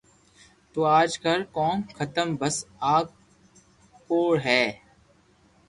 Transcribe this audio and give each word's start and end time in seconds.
تو 0.73 0.79
آج 0.99 1.09
ڪر 1.23 1.39
ڪوم 1.57 1.75
ختم 1.97 2.27
بس 2.39 2.55
آ 2.93 2.95
ڪروو 3.07 4.25
ھي 4.45 4.63